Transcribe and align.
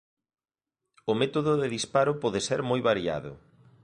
O 1.11 1.13
método 1.21 1.51
de 1.61 1.67
disparo 1.75 2.13
pode 2.23 2.39
ser 2.47 2.59
moi 2.69 2.81
variado. 2.89 3.31